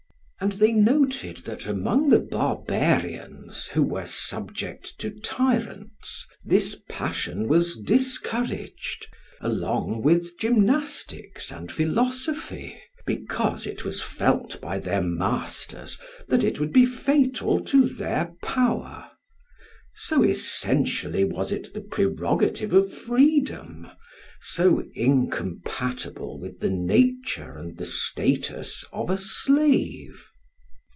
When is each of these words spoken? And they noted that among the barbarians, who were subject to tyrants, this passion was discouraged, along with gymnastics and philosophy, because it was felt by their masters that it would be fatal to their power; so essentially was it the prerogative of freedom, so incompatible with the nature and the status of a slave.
And 0.43 0.53
they 0.53 0.71
noted 0.71 1.37
that 1.45 1.67
among 1.67 2.09
the 2.09 2.17
barbarians, 2.19 3.67
who 3.67 3.83
were 3.83 4.07
subject 4.07 4.97
to 4.97 5.11
tyrants, 5.11 6.25
this 6.43 6.81
passion 6.89 7.47
was 7.47 7.75
discouraged, 7.77 9.05
along 9.39 10.01
with 10.01 10.39
gymnastics 10.39 11.51
and 11.51 11.71
philosophy, 11.71 12.75
because 13.05 13.67
it 13.67 13.85
was 13.85 14.01
felt 14.01 14.59
by 14.59 14.79
their 14.79 15.03
masters 15.03 15.99
that 16.27 16.43
it 16.43 16.59
would 16.59 16.73
be 16.73 16.87
fatal 16.87 17.63
to 17.65 17.85
their 17.85 18.33
power; 18.41 19.11
so 19.93 20.23
essentially 20.23 21.23
was 21.23 21.51
it 21.51 21.71
the 21.71 21.81
prerogative 21.81 22.73
of 22.73 22.91
freedom, 22.91 23.85
so 24.43 24.81
incompatible 24.95 26.39
with 26.39 26.59
the 26.61 26.69
nature 26.71 27.55
and 27.59 27.77
the 27.77 27.85
status 27.85 28.83
of 28.91 29.11
a 29.11 29.17
slave. 29.19 30.29